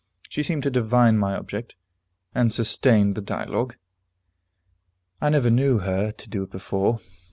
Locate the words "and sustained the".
2.33-3.21